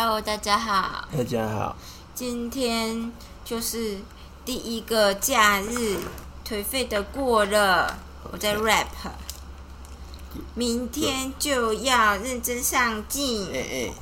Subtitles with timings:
[0.00, 1.76] Hello，大家好，大家好，
[2.14, 3.10] 今天
[3.44, 3.98] 就是
[4.44, 5.98] 第一个假日，
[6.46, 7.98] 颓废的过了，
[8.30, 8.86] 我在 rap，
[10.54, 13.92] 明天就要认真上进哎，哎，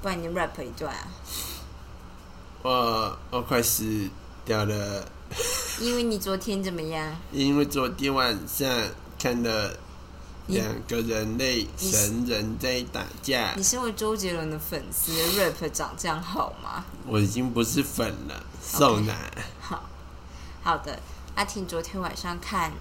[0.00, 1.06] 不然你 rap 一段啊，
[2.62, 4.08] 我我快死
[4.46, 5.06] 掉了，
[5.78, 7.14] 因为你昨天怎么样？
[7.30, 8.66] 因为昨天晚上
[9.18, 9.76] 看了你
[10.48, 13.54] 两个人类神人在打架。
[13.56, 16.84] 你，身为周杰伦的粉丝，rap 长这样好吗？
[17.06, 19.14] 我已经不是粉了，受拿。
[19.60, 19.82] 好，
[20.62, 20.98] 好的，
[21.34, 22.72] 阿婷昨天晚上看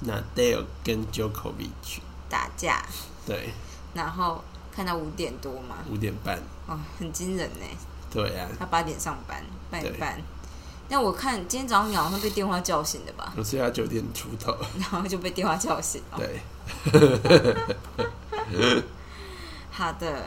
[0.00, 2.84] 那 Dale 跟 Djokovic，打架，
[3.26, 3.50] 对，
[3.94, 4.42] 然后
[4.74, 7.66] 看到五点多嘛，五点半，哦，很惊人呢。
[8.10, 10.20] 对啊，他八点上班，八点半。
[10.88, 16.02] 但我看今天早上你好像被电话叫醒的吧，我是要九点出头， 然后就被电话叫醒。
[16.10, 16.40] 了、对，
[19.70, 20.24] 好的，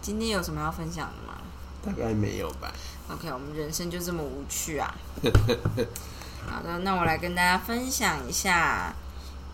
[0.00, 1.38] 今天有什么要分享的吗
[1.84, 2.72] 大概没有吧。
[3.10, 4.94] ？OK，我们人生就这么无趣啊。
[6.48, 8.94] 好的，那我来跟大家分享一下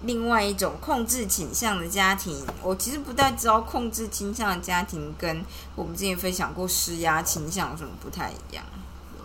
[0.03, 2.47] 另外一种控制倾向的家庭。
[2.63, 5.45] 我其实不太知道控制倾向的家庭跟
[5.75, 8.65] 我们之前分享过施压倾向有什么不太一样。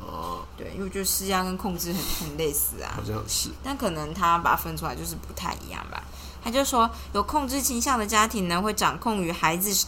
[0.02, 3.04] 哦，对，因为我觉得施压跟控制很很类似啊好。
[3.04, 6.04] 像是，但可能他把它分出来就是不太一样吧。
[6.46, 9.88] 他就说，有控制倾向的家庭呢，会掌控于孩子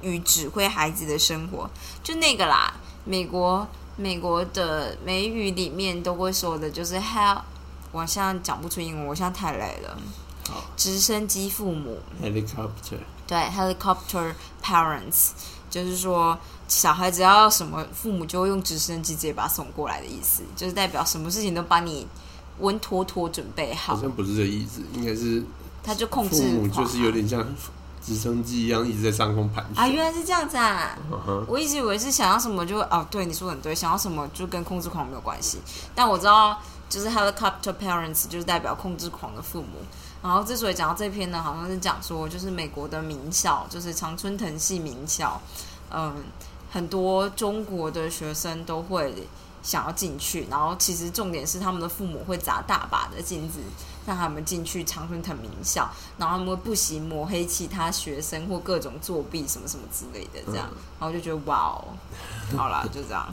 [0.00, 1.70] 与指挥孩子的生活，
[2.02, 2.74] 就那个啦。
[3.04, 7.42] 美国美国的美语里面都会说的，就是 “help”。
[7.92, 9.96] 我现在讲不出英文，我现在太累了。
[10.48, 12.98] 好直升机父母，helicopter，
[13.28, 15.28] 对，helicopter parents，
[15.70, 22.06] 就是说小孩只要什么，父母就会用直升机直接把他送过来的意思，就是代表什么事情都把你
[22.60, 25.42] 稳妥妥准备好好，像不是这意思，应该是
[25.82, 27.44] 他就控制父母就是有点像
[28.02, 29.82] 直升机一样一直在上空盘旋。
[29.82, 30.96] 啊，原来是这样子啊！
[31.46, 35.58] 我一直以为是想要什么就哦，对，你说得很对，想要什么就跟控制狂没有关系。
[35.94, 39.78] 但我知道，就是 helicopter parents 就是代表控制狂的父母。
[40.22, 45.40] 然后之所以讲到这篇呢，好像是讲说，就是美国的名校，就是常春藤系名校，
[45.90, 46.14] 嗯，
[46.70, 49.14] 很多中国的学生都会
[49.62, 53.58] 想要进去，然后其实重点是他们的父母会砸大把的金子
[54.06, 55.88] 让他们进去常春藤名校，
[56.18, 60.68] 然后他们会不惜抹黑其他学生或各种作弊什么什么之类的，这样，
[60.98, 61.84] 然后就觉得哇哦，
[62.56, 63.26] 好啦，就这样。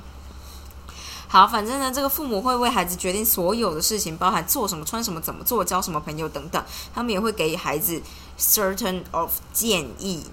[1.30, 6.64] 好，反正呢，这个父母会为孩子决定所有的事情，包含做什么、穿什么、怎么做、交什么朋友等等。
[6.96, 8.02] 他们也会给予孩子
[8.40, 10.24] certain of 建议。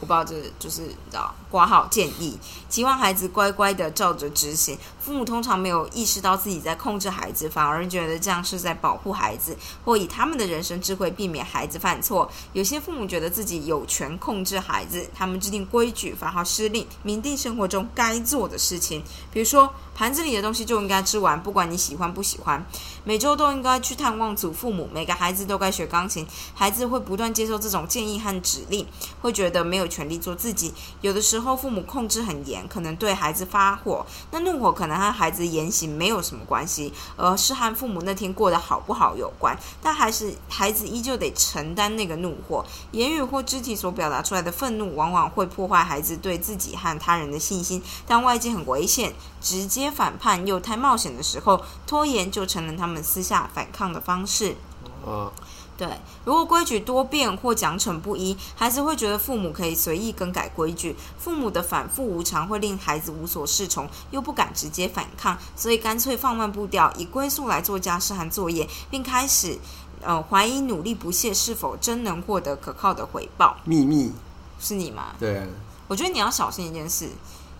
[0.00, 2.38] 我不知道这就是你知道挂号建议，
[2.68, 4.78] 期望孩子乖乖的照着执行。
[4.98, 12.30] 父母通常没有意识到自己在控制孩子，反而觉得这样是在保护孩子，或以他们的人生智慧避免孩子犯错。
[12.52, 19.02] 有些父母觉得自己有权控制孩子，他们制定规矩、发号施令，明定生活中该做的事情。
[19.32, 22.64] 比如说，盘子里的东西就应该吃完，不管你喜欢不喜欢。
[23.04, 26.26] 每周都应该去探望祖父母，每个孩子都该学钢琴。
[26.54, 28.86] 孩子会不断接受这种建议和指令，
[29.22, 30.74] 会觉得没有权利做自己。
[31.00, 39.56] 有的时候父母控制很严，可能对孩子发火，那怒火可能和孩子言行没有什么关系，而是和父母那天过得好不好有关。
[39.82, 47.82] 但还是孩子依旧得承担那个怒火，言语或肢体所表达出来的愤怒，往往会破坏孩子对自己和他人的信心。
[48.06, 54.56] 当外界很危险、直接反叛又太冒险的时候，拖延就成了他们私下反抗的方式。
[55.04, 55.32] 哦，
[55.78, 55.88] 对，
[56.24, 60.96] 如果规矩多变或奖惩不一，孩子会觉得父母可以随意更改规矩。
[61.16, 69.56] 父母的反复无常会令孩子无所适从，又不敢直接反抗，所以干脆放慢步调，以龟速来做家事和作业，并开始
[70.02, 73.56] 呃怀疑努力不懈是否真能获得可靠的回报。
[73.64, 74.12] 秘密，
[74.58, 75.14] 是你吗？
[75.16, 75.46] 对啊，
[75.86, 77.08] 我觉得你要小心一件事，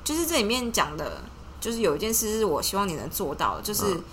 [0.02, 1.22] 就是这里面讲的，
[1.60, 4.04] 就是有一件事是我希望你能做到的，就是嗯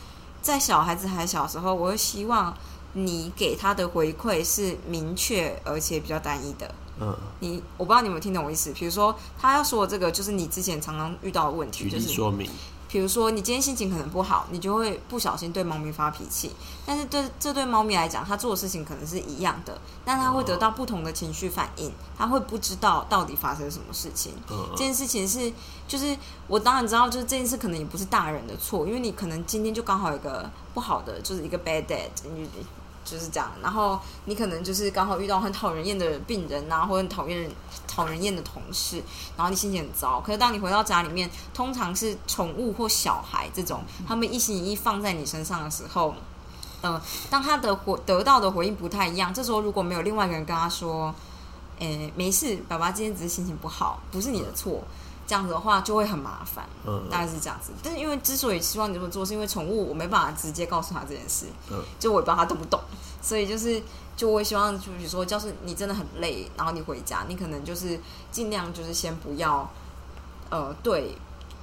[0.44, 2.56] 在小孩子还小的时候，我会希望
[2.98, 6.74] 你给他的回馈是明确而且比较单一的。
[6.98, 12.50] 嗯，你我不知道你有没有听懂我意思，比如说他要说的这个，就是你之前常常遇到的问题，举就是例说明，
[12.88, 16.52] 比如说你今天心情可能不好，你就会不小心对猫咪发脾气，
[16.86, 24.32] 但是对这对猫咪来讲，它做的事情可能是一样的，但它会得到不同的情绪反应，它会不知道到底发生什么事情。
[24.50, 25.52] 嗯这件事情是，
[25.86, 26.18] 就是
[26.48, 32.48] 我当然知道，就是这件事可能也不是大人的错，因为你可能今天就刚好有一个不好的，就是一个 bad day，你
[33.06, 33.50] 就是这样。
[33.62, 37.52] 然后你可能就是刚好遇到很讨人厌的病人啊，或者很讨厌人、
[37.88, 39.02] 讨人厌的同事，
[39.38, 40.20] 然后你心情很糟。
[40.20, 46.14] 可是当你回到家里面，通常是宠物或小孩这种，他们一心一意放在你身上的时候，
[46.82, 47.00] 嗯、
[47.30, 51.14] 当他的回得到的回应不太一样，这时候如果没有另外一个人跟他说。
[51.78, 54.82] 诶、没事，爸爸今天只是心情不好，不是你的错。
[55.28, 57.72] 这样子的话就会很麻烦，嗯大概是这样子。
[57.82, 62.80] 但是因为之所以希望你这么做，是因为宠物我没办法直接告诉他这件事，嗯就我也不知道他懂不懂，
[63.22, 63.82] 所以就是
[64.16, 68.00] 就我也希望，就比如说，要是你真的很累，然后你回家，你可能就是
[68.32, 69.70] 尽量就是先不要，
[70.50, 71.18] 呃，对，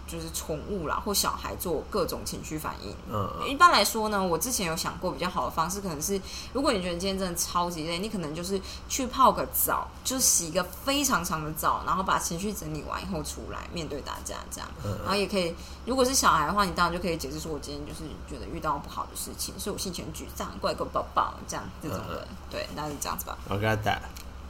[0.07, 2.95] 就是宠物啦或小孩做各种情绪反应。
[3.11, 6.21] 嗯一般来说呢，我之前有想过比较好的方式，可能是
[6.53, 14.69] 如果你觉得今天真的超级累，你可能就是去泡个澡，就是洗一个非常长的澡，然后把情绪整理完以后出来面对大家这样。
[15.03, 15.55] 然后也可以，
[15.87, 23.37] 如果是小孩的话，你当然就可以解释说，我今天就是觉得遇到不好的事情，所以我心情很沮丧，怪个宝宝这样这种的，对，大概是这样子吧。
[23.49, 24.01] 我给他打，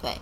[0.00, 0.18] 对，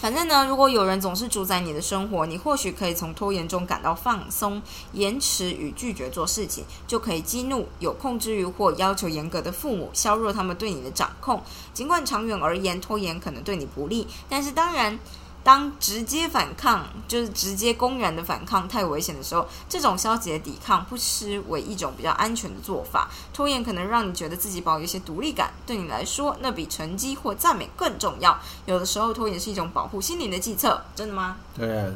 [0.00, 4.62] 反正呢，如果有人总是主宰你的生活，你或许可以从拖延中感到放松，
[4.92, 11.42] 延迟与拒绝做事情，就可以激怒有控制欲或要求严格的父母，削弱他们对你的掌控。
[11.74, 14.98] 尽管长远而言，拖延可能对你不利，但是当然。
[15.44, 23.08] 当直接反抗，就是直接公然的反抗太危险的时候，这种消极的抵抗不失为一种比较安全的做法。
[23.32, 28.38] 拖延可能让你觉得自己保有一些独立感，对你来说，那比成绩或赞美更重要。
[28.66, 31.36] 有的时候，拖延是一种保护心灵的计策，真的吗？
[31.56, 31.90] 对啊，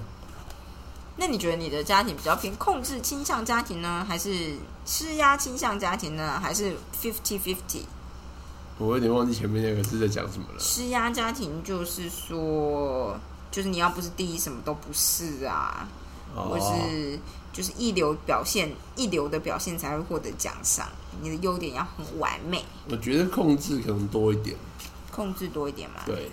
[1.16, 4.56] 那你觉得你的家庭比较偏控制倾向家庭呢，还是
[4.86, 7.82] 施压倾向家庭呢，还是 fifty fifty？
[8.78, 10.58] 我有点忘记前面那个是在讲什么了。
[10.58, 13.16] 施压家庭就是说，
[13.52, 15.86] 就是你要不是第一，什么都不是啊，
[16.34, 17.18] 或哦，是
[17.52, 20.88] 就是一流表现，一流的表现才会获得奖赏。
[21.20, 24.56] 你的优点要很完美，我觉得控制可能多一点，
[25.10, 25.96] 控制多一点嘛。
[26.06, 26.30] 对。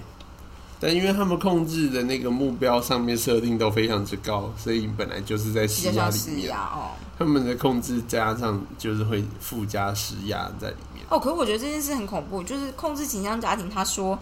[0.80, 6.56] 但因为他们控制的那个目标上面设定都非常之高，所以本来就是在比施压里面。
[6.56, 6.92] 哦。
[7.18, 11.06] 他们的控制加上就是会附加施压在里面。
[11.10, 14.18] 哦，可是我觉得这件事很恐怖，就是控制倾向家庭，他说。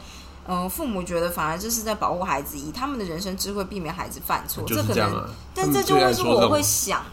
[0.47, 5.29] 呃，父母觉得反而这是在保护孩子，以他们的人生智慧避免孩子犯错，就是可能，啊。
[5.53, 7.03] 但这就会是我会想，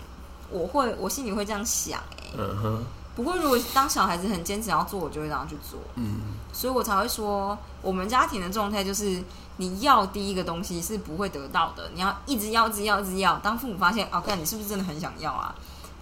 [0.50, 2.84] 我会我心里会这样想哎、嗯哼，
[3.16, 6.20] 不过如果当小孩子很坚持要做，我就会让他去做，嗯，
[6.52, 9.20] 所以我才会说，我们家庭的状态就是，
[9.56, 13.36] 你要第一个东西是不会得到的，你要一直要，一直要，一直要。
[13.38, 15.52] 当父母发现，哦，看你是不是真的很想要啊，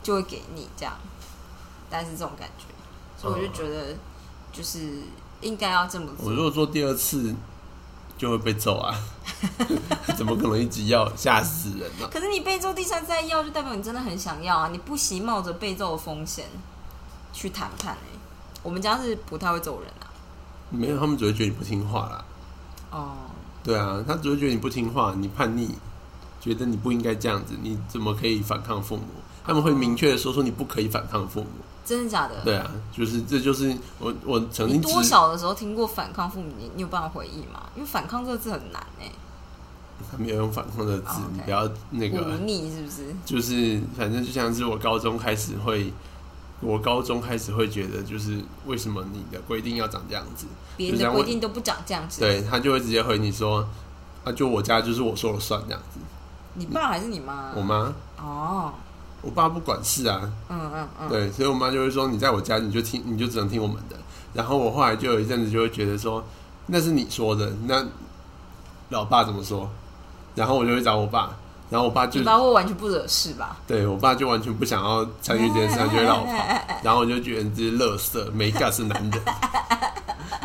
[0.03, 0.93] 就会给你这样，
[1.89, 2.67] 但是这种感觉。
[3.17, 3.95] 所以我就觉得，
[4.53, 5.03] 就是
[5.43, 6.27] 应该要这么做。
[6.27, 7.35] 我如果做第二次，
[8.17, 8.97] 就会被揍啊！
[10.17, 11.15] 怎么可能一直要？
[11.17, 14.69] 吓死人啊、可是你被揍第三次再要，就代表你真的很想要啊！
[14.71, 16.47] 你不惜冒着被揍的风险
[17.33, 18.19] 去谈判哎、
[18.63, 20.07] 我们家是不太会揍人啊。
[20.71, 22.25] 没有，他们只会觉得你不听话啦。
[22.91, 23.13] 哦，
[23.65, 25.71] 对啊，他只会觉得你不听话，你叛逆，
[26.41, 29.05] 觉得你不应该这样子，你怎么可以反抗父母？
[29.45, 31.49] 他们会明确的说出你不可以反抗父母。
[31.85, 32.35] 真的假的？
[32.45, 36.53] 对啊，就是这就是我我曾经多少的时候听过反抗父母？
[36.59, 37.63] 你你有办法回忆吗？
[37.75, 39.11] 因为反抗这个字很难哎、
[40.11, 43.15] 他没有用反抗的字，你不要那个忤逆是不是？
[43.25, 45.93] 就是反正就像是我高中开始会，
[46.61, 50.47] 我高中开始会觉得，就是为什么你的规定要长这样子？
[50.77, 52.21] 别人的规定都不长这样子。
[52.21, 53.69] 对他就会直接回你说，
[54.25, 55.99] 啊，就我家就是我说了算这样子。
[56.55, 57.53] 你爸还是你妈？
[57.57, 58.73] 我妈，哦，
[59.23, 63.97] 我爸不管事啊，嗯嗯嗯，对，所以我妈就会说，你在我家你就听，你就只能听我们的。
[64.35, 66.25] 然后我后来就有一阵子就会觉得说，
[66.67, 67.85] 那是你说的，那
[68.89, 69.71] 老爸怎么说？
[70.35, 71.31] 然后我就会找我爸，
[71.71, 73.59] 然后我爸就你爸会完全不惹事吧？
[73.67, 76.33] 对我爸就完全不想要参与这件事，他就会让我跑，
[76.83, 79.23] 然后我就觉得这是垃圾，没 gas 是男人。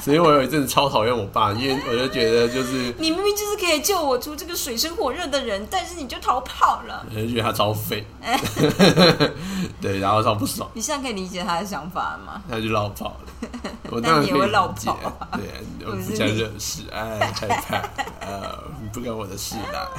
[0.08, 7.06] 所以我有一阵子超讨厌我爸，因为我就觉得就是，你明明就是可以救我出这个水深火热的人，但是你就逃跑了。
[7.14, 8.08] 我就觉得他超废，
[9.82, 12.42] 对，然后超不爽，你现在可以理解他的想法了吗？
[12.50, 13.50] 他就绕跑了。
[13.92, 17.76] 我当然可以但你也会绕理解跑啊，对啊，我不想惹事，哎，害怕，
[18.26, 19.90] 呃，不关我的事啦。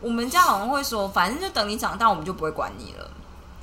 [0.00, 3.09] 我们家好像会说，反正就等你长大，我们就不会管你了。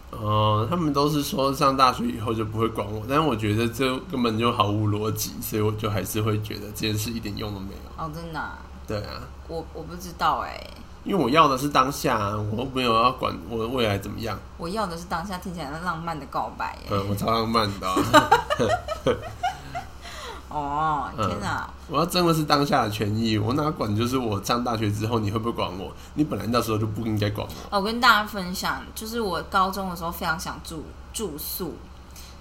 [0.10, 8.04] 哦、他们都是说上大学以后就不会管我，但是我觉得这根本就毫无逻辑，所以我就还是会觉得这件事一点用都没有。
[8.04, 10.58] 哦，真的啊、对啊，我我不知道哎、
[11.04, 14.40] 因为我要的是当下、啊，我没有要管我未来怎么样。
[14.58, 16.88] 我要的是当下听起来浪漫的告白耶。
[16.90, 17.96] 嗯，我超浪漫的啊、
[20.50, 21.70] 哦，嗯天哪！
[21.89, 25.92] 我要争的是当下的权益，我哪管就是我上大学之后你会不会管我？
[26.13, 27.77] 你本来那时候就不应该管我。
[27.77, 31.74] 我跟大家分享，就是我高中的时候非常想住住宿，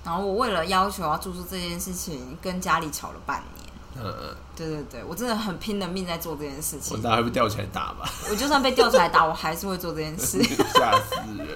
[0.05, 3.67] 然后我为了要求要住宿这件事情，跟家里吵了半年。
[3.99, 4.13] 嗯，
[4.55, 7.03] 对对对，我真的很拼了命在做这件事情我情。
[7.03, 10.43] 大概会吊起来打吧，我就算被吊起来打，我还是会做这件事。
[10.75, 11.49] 吓死人。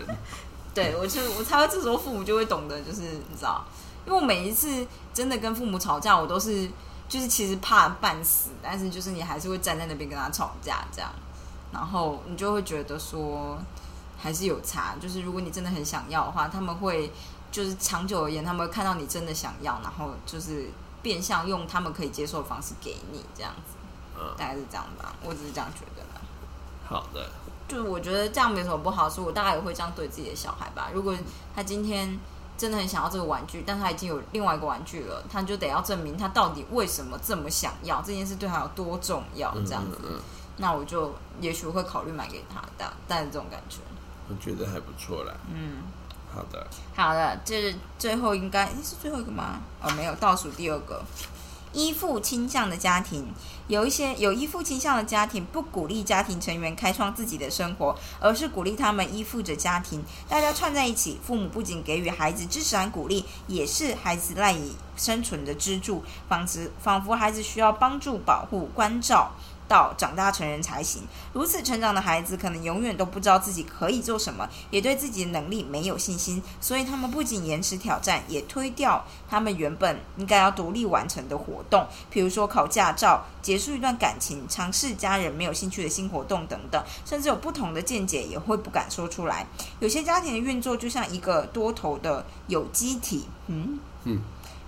[0.73, 3.63] 对我就我才会这时候父母就会懂得，就是你知道，
[4.11, 6.69] 因为我每一次真的跟父母吵架，我都是
[7.09, 11.09] 就是其实怕半死，但是就是你还是会站在那边跟他吵架这样，
[11.73, 13.57] 然后你就会觉得说
[14.19, 17.13] 还是有差，就是如果你真的很想要的话，他们会
[17.53, 20.69] 就是长久而言，他们会看到你真的想要，然后就是
[21.03, 23.77] 变相用他们可以接受的方式给你这样子，
[24.19, 26.21] 嗯，大概是这样吧，我只是这样觉得啦。
[26.85, 27.31] 好的，
[27.69, 30.91] 就是我觉得这样没什么不好，所以我大概也会这样对自己的小孩吧。
[30.93, 31.15] 如果
[31.55, 32.19] 他今天
[32.61, 39.97] 真的很想要这个玩具，但他已经有另外一个玩具了，他就得要证明他到底为什么这么想要，这件事对他有多重要，这样子。
[40.03, 40.21] 嗯嗯，
[40.59, 43.79] 那我就也许会考虑买给他的，但是这种感觉。
[44.29, 45.33] 我觉得还不错啦。
[45.51, 45.79] 嗯，
[46.35, 49.61] 好的，好的，这是最后应该诶是最后一个吗？
[49.83, 51.03] 哦，没有，倒数第二个。
[51.73, 53.33] 依附倾向的家庭，
[53.69, 61.19] 有一些有依附倾向的家庭不鼓励家庭成员开创自己的生活，而是鼓励他们依附着家庭，大家串在一起。
[61.23, 69.31] 父母不仅给予孩子支持和鼓励，也是孩子赖以生存的支柱，仿佛仿佛孩子需要帮助、保护、关照。
[69.71, 71.05] 到长大成人才行。
[71.33, 89.47] 如此成长的孩子，可能永远都不知道自己可以做什么，也对自己的能力没有信心，所以他们不仅延迟挑战，也推掉他们原本应该要独立完成的活动，比如说考驾照、结束一段感情、尝试家人没有兴趣的新活动等等，甚至有不同的见解，也会不敢说出来。
[89.79, 94.21] 有些家庭的运作就像一个多头的有机体，嗯嗯。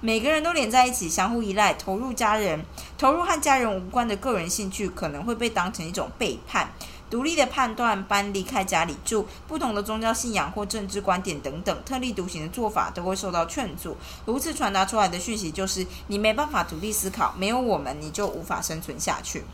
[0.05, 2.65] 每个人都连在一起，相互依赖，投入家人，
[2.99, 6.73] 投入和家人无关的个人兴趣，可能会被当成一种背叛。
[7.09, 13.97] 独立的判断，搬离开家里住，不同的宗教信仰或政治观点等等，特立独行的做法都会受到劝阻。
[14.27, 19.45] 如此传达出来的讯息就是：你没办法独立思考，没有我们，你就无法生存下去。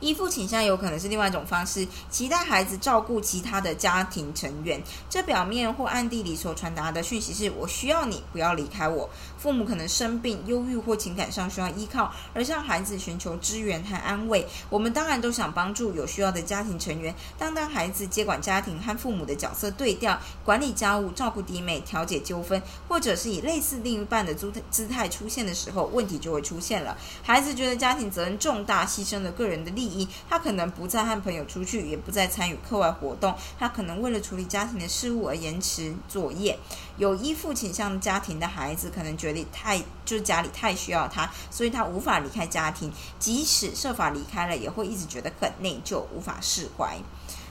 [0.00, 4.80] 依附倾向有可能是另外一种方式，期待孩子照顾其他的家庭成员。
[5.10, 9.08] 这表面或暗地里所传达的讯息是：我需要你，不要离开我。
[9.38, 14.46] 父母可能生病、忧郁或情感上需要依靠，而向孩子寻求支援和安慰。
[14.68, 26.96] 我们当然都想帮助有需要的家庭成员，但当孩子接管家庭和父母的角色对调，管理家务、照顾弟妹、调解纠纷，或者是以类似另一半的姿姿态出现的时候，问题就会出现了。
[27.22, 33.34] 孩子觉得家庭责任重大，牺牲了个人的利益一，他可能不再和朋友出去，也不再参与课外活动。
[33.58, 36.58] 他可能为了处理家庭的事务而延迟作业。
[36.98, 42.92] 有依附倾向家庭的孩子，可能觉得太就是家里太需要他，所以他无法离开家庭。
[43.18, 46.98] 即使设法离开了，也会一直觉得很内疚，无法释怀。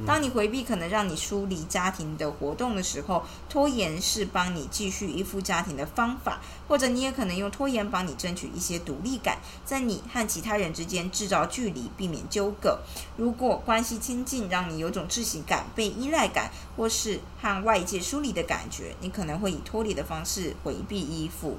[0.05, 12.79] 当你回避可能让你疏离家庭的活动的时候，拖延是帮你继续依附家庭的方法，或者你也可能用拖延帮你争取一些独立感，在你和其他人之间制造距离，避免纠葛。
[13.15, 21.57] 如果关系亲近，让你有种窒息感、被依赖感，或是和外界疏离的感觉，你可能会以脱离的方式回避依附。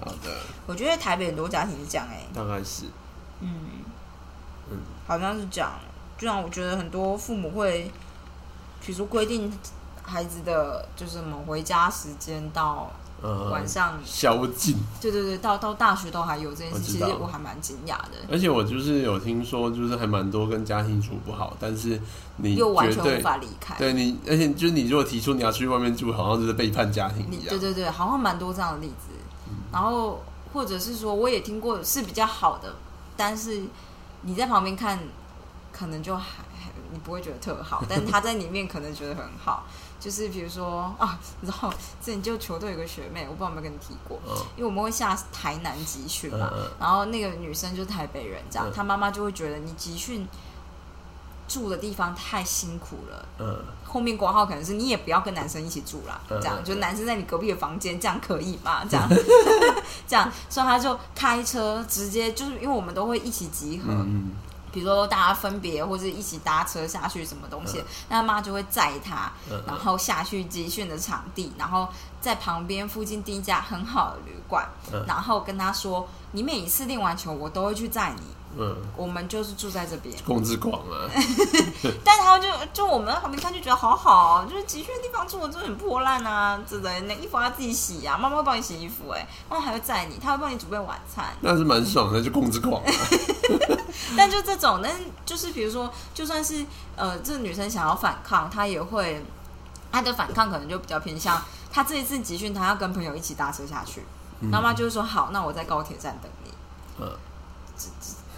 [0.00, 2.86] 好的，我觉得台北很多家庭是这样哎、大概是，
[3.40, 3.54] 嗯
[4.70, 5.70] 嗯，好像是这样。
[6.22, 7.90] 就像我觉得很多父母会，
[8.80, 9.52] 比如说规定
[10.04, 12.88] 孩子的就是什么回家时间到
[13.20, 14.76] 呃，晚上，宵禁。
[15.00, 18.12] 对对对，到到大学都还有这件事，其实我还蛮惊讶的。
[18.30, 22.00] 而且我就是有听说，就是还蛮多跟家庭处不好，但是
[22.36, 27.48] 你又完全无法离开，对你，而且就是你如果提出你要去外面住，好像就是背叛家庭你一样。
[27.48, 29.12] 对对对，好像蛮多这样的例子。
[29.72, 32.72] 然后或者是说，我也听过是比较好的，
[33.16, 33.62] 但是
[34.20, 34.96] 你在旁边看，
[35.72, 39.64] 可能就还还你不会觉得特好， 但他在里面可能觉得很好。
[39.98, 41.70] 就是比如说啊，你知道
[42.02, 44.34] 之前就球队有个学妹，我不知道有没有跟你提过，嗯。
[44.56, 48.72] 因为我们会下台南集训嘛，然后那个女生就是台北人，这样，嗯。
[48.74, 50.26] 她妈妈就会觉得你集训
[51.46, 58.82] 住的地方太辛苦了，嗯，后面挂号可能是你也不要跟男生一起住啦，嗯这样嗯就男生在你隔壁的房间，这样可以吗？
[58.90, 59.08] 这样
[60.08, 64.30] 这样，所以他就开车直接就是因为我们都会一起集合，嗯
[64.72, 71.86] 比如说大家分别或者一起搭车下去什么东西，那他妈就会载他，嗯然后下去集训的场地，然后
[72.20, 75.04] 在旁边附近订一家很好的旅馆，嗯。
[75.06, 78.22] 然后跟他说，你每一次练完球，我都会去载你，
[78.56, 80.14] 嗯，我们就是住在这边。
[80.26, 81.08] 控制狂啊，
[82.04, 91.26] 但他就就我们在旁边看就觉得好好、哦，就是集训的地方住的真的很破烂啊，之类的，那衣服要自己洗啊，妈妈会帮你洗衣服、哎，妈妈还会载你，她会帮你准备晚餐。
[91.40, 92.92] 那是蛮爽的，就控制狂啊。
[94.16, 94.92] 但就这种，但
[95.24, 96.64] 就是比如说，就算是
[96.96, 99.24] 呃，这个女生想要反抗，她也会，
[99.90, 101.42] 她的反抗可能就比较偏向，
[101.72, 104.02] 她这一次集训，她要跟朋友一起搭车下去，
[104.40, 106.50] 妈妈就会说好，那我在高铁站等你，
[107.00, 107.08] 嗯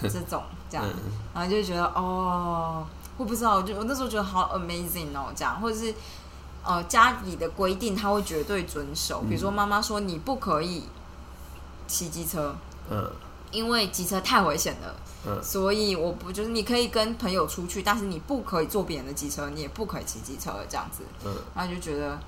[0.12, 1.12] 这种这样，嗯。
[1.34, 5.94] 然后就觉得哦，我不知道，我就我那时候觉得好 amazing 哦，这样，或者是
[6.64, 10.84] 呃家里的规定他会绝对遵守，比如说妈妈说你不可以
[11.86, 12.54] 骑机车，
[12.90, 13.10] 嗯。
[13.52, 15.40] 因为机车太危险了，嗯。
[15.40, 21.04] 所以我不就是你可以跟朋友出去，但是你不可以坐别人的机车，你也不可以骑机车这样子。
[21.24, 22.18] 嗯，然后就觉得，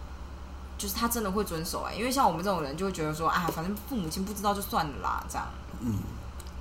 [0.78, 5.49] 就是他真的会遵守哎、因为像我们这种人就会觉得说，啊，反正父母亲不知道就算了啦，这样，
[5.80, 5.99] 嗯，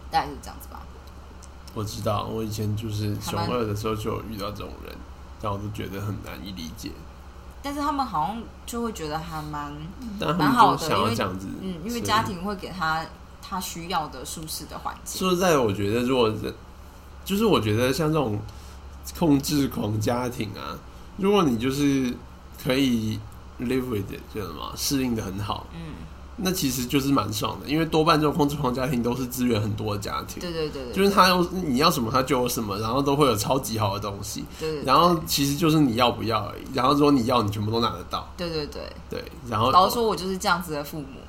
[0.10, 0.82] 大概是这样子吧。
[1.76, 4.96] 我知道，我以前就是熊二的时候就有遇到这种人，
[5.42, 6.90] 然后我都觉得很难以理解，
[7.62, 9.72] 但是他们好像就会觉得还蛮，
[10.38, 13.06] 蛮好的因为要这样子，嗯，因为家庭会给他
[13.42, 15.20] 他需要的舒适的环境。
[15.20, 16.54] 说实在的，我觉得如果人，
[17.24, 18.40] 就是我觉得像这种
[19.20, 20.80] 控制狂家庭啊，
[21.18, 22.14] 如果你就是
[22.64, 23.20] 可以
[23.60, 25.94] live with it，叫什么适应的很好，嗯，
[26.38, 41.20] 那其实就是蛮爽的，因为多半这种控制狂家庭都是资源很多的家庭，对对对对，就是他有你要什么他就有什么，然后都会有超级好的东西，对对，然后其实就是你要不要而已，然后如果你要，你全部都拿得到，对对对，对，然后老实说，我就是这样子的父母，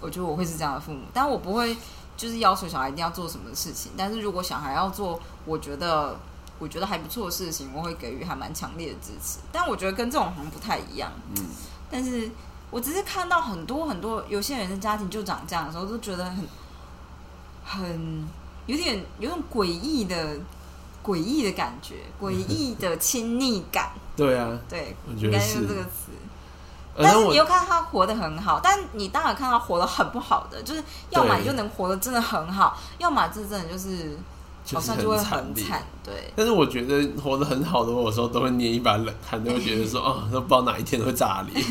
[0.00, 1.76] 我觉得我会是这样的父母，但我不会
[2.16, 6.16] 就是要求小孩一定要做什么事情，但是如果小孩要做，我觉得
[6.58, 9.38] 我觉得还不错的事情，我会给予还蛮强烈的支持。
[9.52, 11.44] 但我觉得跟这种好像不太一样，嗯，
[11.90, 12.30] 但是
[12.70, 16.46] 我只是看到很多很多有些人的家庭就长这样的时候，都觉得很
[17.64, 18.28] 很
[18.66, 20.36] 有点有种诡异的
[21.04, 25.66] 诡异的感觉，诡异的亲昵感， 对啊，对，我觉得应该用是。
[25.66, 26.12] 这个词。
[27.00, 34.18] 但是你又看他活得很好，但你当然看他活得很不好的，就是要么你就能活得真的很好，要么这真的就是
[34.74, 36.32] 好像就会很烈惨，对。
[36.36, 41.64] 但是我觉得活得很好的，我有时候都会捏一把冷汗，都会觉得说，哦， 都不知道哪一天会炸裂。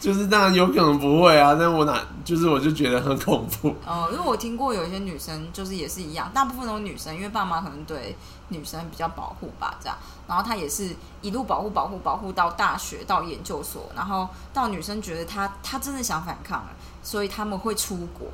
[0.00, 3.74] 就是当然有可能不会啊，但我哪就是我就觉得很恐怖。
[3.86, 8.16] 哦，因为我听过有一些女生就是也是一样，大部分都是女生，因为爸妈可能对
[8.48, 9.96] 女生比较保护吧，这样，
[10.26, 16.68] 然后她也是一路保护保护保护到大学到研究所，然后到女生觉得她她真的想反抗了，
[17.02, 18.28] 所以他们会出国，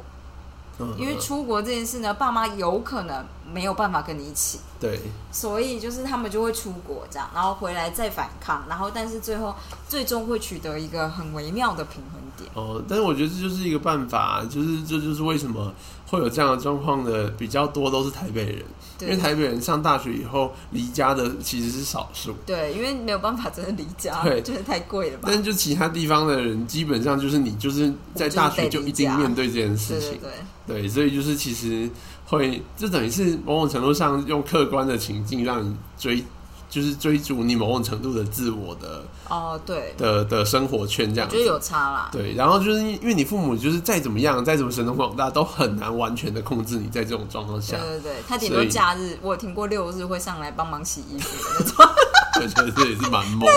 [0.79, 5.01] 嗯因为出国这件事呢，爸妈有可能没有办法跟你一起，对，
[5.33, 9.55] 所以就是他们就会出国这样，然后回来再反抗，然后但是最后
[9.89, 12.51] 最终会取得一个很微妙的平衡点。
[12.55, 15.73] 哦，但是我觉得这就是一个办法，就是这就是为什么
[16.07, 18.65] 会有这样的状况的比较多都是台北人，
[19.01, 22.35] 因为台北人上大学以后离家的其实是少数。
[22.47, 24.41] 对，因为没有办法真的离家，对。
[24.43, 25.25] 就是太贵了吧？
[25.27, 30.11] 但是就其他地方的人，基本上就是你就是在大学就一定面对这件事情。
[30.13, 30.31] 对对，
[30.67, 31.89] 对，对，所以就是其实
[32.31, 36.25] 会，这等于是某种程度上用客观的情境让你追，
[36.69, 41.35] 就是追逐你某种程度的自我的哦对，的的生活圈这样子。
[41.35, 42.09] 我觉得有差啦。
[42.13, 47.99] 对，然后就是因为你父母就是再怎么样，再怎么神通广大，都很难完全的控制你在这种状况下对。
[47.99, 51.95] 对对，他顶多所以假日，我有听过六日会上来帮忙洗衣服的那种，
[52.41, 53.53] 我觉得这也是蛮猛的，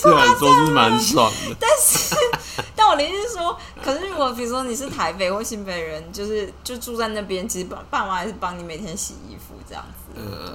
[0.00, 1.56] 虽然说是蛮爽的。
[1.58, 2.14] 但是，
[2.74, 10.12] 但我的意思是说，可是如果比如说你是台北或新北人，就是就住在那边，其实爸爸妈还是帮你每天洗衣服这样子。
[10.16, 10.52] 嗯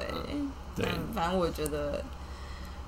[0.75, 2.03] 对，对，嗯，反正我觉得，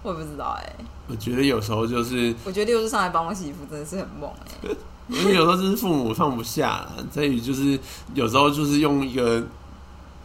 [0.03, 0.75] 我也不知道哎、
[1.08, 4.69] 我觉得有时候就是，我觉得六日上来帮我洗衣服真的是很猛哎、
[5.08, 7.80] 因为有时候就是父母放不下啦，在于就是
[8.13, 9.41] 有时候就是用一个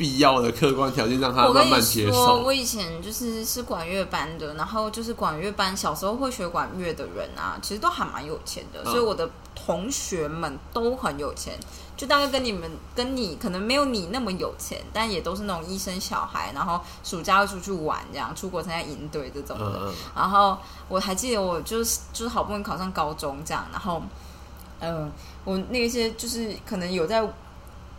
[0.03, 2.43] 必要的客观条件让他慢慢接说，受。
[2.43, 11.57] 我以前就是是管乐班的，然后就是管乐班小时候会学管乐的人啊，其实都还蛮有钱的，嗯所以我的同学们都很有钱，
[11.97, 19.83] 就大概跟你们跟你可能没有你那么有钱，但也都是那种医生小孩，然后暑假会出去玩，这样出国参加营队这种的。
[19.85, 24.03] 嗯，然后我还记得我就是就是好不容易考上高中这样，然后
[24.81, 25.09] 呃，
[25.45, 27.23] 我那些就是可能有在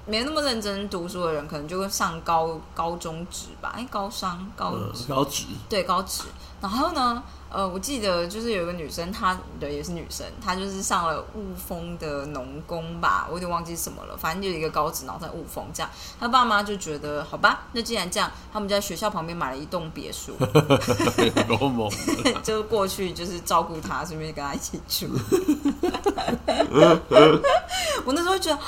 [0.06, 6.24] 没那么认真读书的人，可能就会上高高中职吧，哎，高商高嗯职、高职，对高职。
[6.62, 15.90] 然后呢，呃，我记得就是有一个女生，她对也是女生，她就是上了雾峰的农工吧，我有点忘记什么了，反正就有一个高职，然后在雾峰这样。
[16.20, 20.38] 她爸妈就觉得好吧，那既然这样，他们在学校旁边买了一栋别墅。
[22.44, 25.08] 就过去就是照顾他，顺便跟她一起住。
[28.06, 28.60] 我那时候觉得，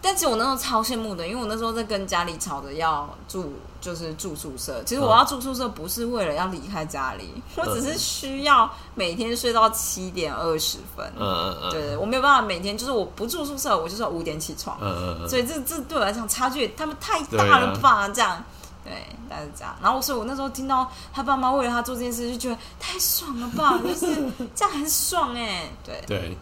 [0.00, 4.82] 但其实我那时候超羡慕的，因为我那时候在跟家里吵着要住，就是住宿舍。
[4.84, 11.10] 其实我要住宿舍不是为了要离开家里，我只是需要每天睡到七点二十分。
[11.18, 14.76] 嗯嗯嗯对，我没有办法每天，就是我不住宿舍，我就是要五点起床。
[14.78, 18.06] 嗯嗯嗯，所以这这对我来讲差距他们太大了吧？
[18.10, 18.44] 这样，
[18.84, 18.92] 对，
[19.26, 19.74] 大概是这样。
[19.82, 24.22] 然后所以我那时候听到他爸妈为了他做这件事，就觉得太爽了吧， 就是
[24.54, 25.70] 这样很爽哎。
[25.82, 26.38] 对，对对，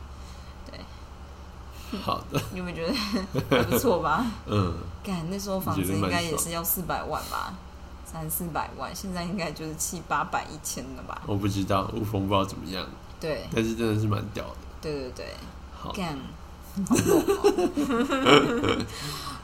[2.01, 2.95] 好的， 你有没有觉得
[3.51, 4.25] 还不错吧？
[4.47, 7.53] 嗯，干那时候房子应该也是要四百万吧，
[8.05, 11.23] 三四百万，现在应该就是七八百、一千了吧？
[11.27, 12.87] 我不知道雾峰不知道怎么样，
[13.21, 14.57] 对，但是真的是蛮屌的。
[14.81, 15.27] 对对对，
[15.79, 16.19] 好，干。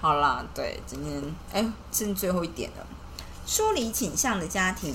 [0.01, 2.87] 好 啦，对，今天哎，剩最后一点了，
[3.47, 4.95] 疏离倾向的家庭，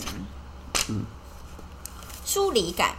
[0.90, 1.04] 嗯，
[2.26, 2.96] 疏离感，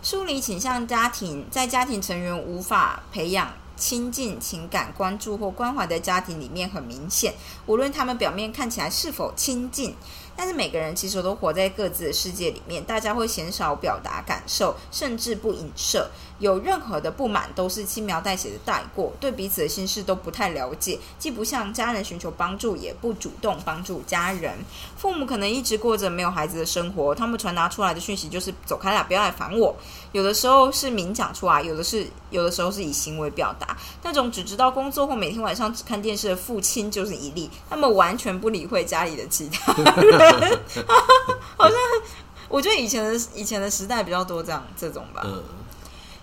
[0.00, 7.34] 疏离倾向家庭，在家庭成员无法培养亲近、情感关注或关怀的家庭里面很明显，
[7.66, 9.94] 无论他们表面看起来是否亲近。
[10.36, 16.08] 但是每个人其实都活在各自的世界里面，大家会鲜少表达感受，甚至不影射。
[16.38, 24.56] 有任何的不满都是轻描淡写的带过，对彼此的心事都不太了解，既不向家人寻求帮助，也不主动帮助家人。
[24.96, 29.74] 父母可能一直过着没有孩子的生活，他们传达出来的讯息就是走开啦，不要来烦我。
[30.12, 33.76] 有的时候是明讲出来，有的是有的时候是以行为表达。
[34.02, 40.60] 那种只知道工作或每天晚上只看电视的父亲就是一例，他们完全不理会家里的其他人。
[41.58, 41.76] 好像
[42.48, 45.26] 我觉得以前的以前的时代比较多这样这种吧。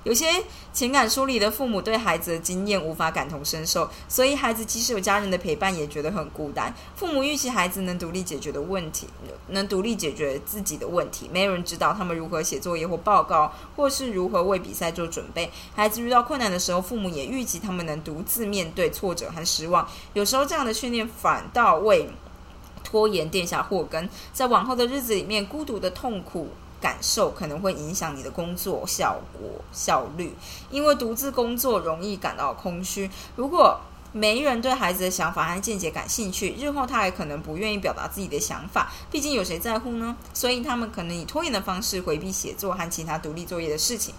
[0.06, 0.28] 有些
[0.72, 6.72] 情感疏离的父母对孩子的经验无法感同身受，所以孩子即使有家人的陪伴，也觉得很孤单。
[6.96, 9.08] 父母预期孩子能独立解决的问题，
[9.48, 15.52] 能独立解决自己的问题，没有人知道他们如何写作业或报告，或是如何为比赛做准备。
[15.76, 19.88] 孩子遇到困难的时候，父母也预期他们能独自面对挫折和失望。
[20.13, 22.08] 有时候这样的训练反倒为
[22.84, 26.50] 拖延垫下祸根，在往后的日子里面，孤独的痛苦
[26.86, 30.32] 感受可能会影响你的工作效果效率，
[30.69, 33.10] 因为独自工作容易感到空虚。
[33.36, 33.80] 如果
[34.12, 40.15] 没人对孩子的想法和见解感兴趣，日后他还可能不愿意表达自己的想法，毕竟有谁在乎呢？
[40.32, 44.13] 所以他们可能以拖延的方式回避写作和其他独立作业的事情。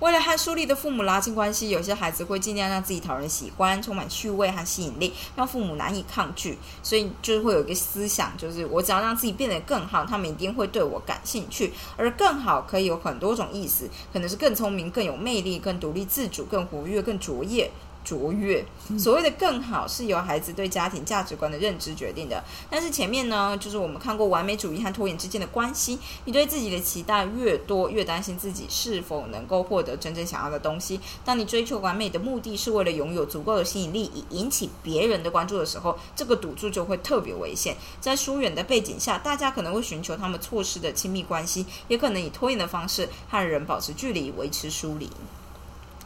[0.00, 6.56] 为了和树立的父母拉近关系，有些孩子会尽量让自己讨人喜欢，充满趣味和吸引力，让父母难以抗拒。
[6.84, 11.72] 所以就是会有一个思想，就是我只要让自己变得更好，他们一定会对我感兴趣。
[11.96, 17.68] 而更好可以有很多种意思，可能是更聪明、更有魅力、更独立自主、更活跃、更卓越。
[18.04, 18.64] 卓越，
[18.98, 22.42] 所谓的更好是由孩子对家庭价值观的认知决定的。
[22.70, 25.98] 但是前面呢，就是我们看过完美主义和拖延之间的关系。
[26.24, 30.98] 你对自己的期待越多，越担心自己是否能够获得真正想要的东西。
[31.24, 37.76] 当你追求完美的目的是为了拥有足够的吸引力，以引起别人的关注的时候，这个赌注就会特别危险。
[38.00, 45.10] 在疏远的背景下，大家可能会寻求他们错失的亲密关系，也可能以拖延的方式和人保持距离，维持疏离。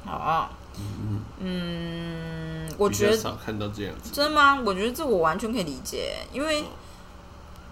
[0.05, 0.51] 好。
[1.39, 4.61] 嗯，我觉得少看到这样子，真的吗？
[4.65, 6.65] 我觉得这我完全可以理解，因为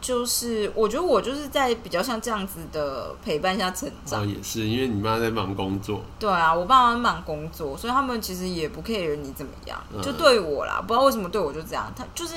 [0.00, 4.22] 就是我觉得我就是在比较像这样子的陪伴下成长。
[4.22, 6.02] 哦，也是，因为你妈在忙工作。
[6.18, 11.92] 对啊，我爸妈忙工作，所以他们其实也不 care 你怎么样，就对我啦，不知道为什么对我就这样。
[11.96, 12.34] 他就是